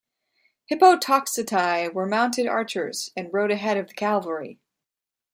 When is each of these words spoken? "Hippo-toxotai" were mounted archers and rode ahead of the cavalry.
"Hippo-toxotai" 0.65 1.93
were 1.93 2.07
mounted 2.07 2.47
archers 2.47 3.11
and 3.15 3.31
rode 3.31 3.51
ahead 3.51 3.77
of 3.77 3.85
the 3.87 3.93
cavalry. 3.93 4.57